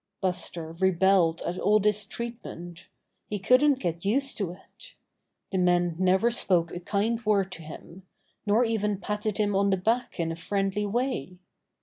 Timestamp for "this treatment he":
1.79-3.37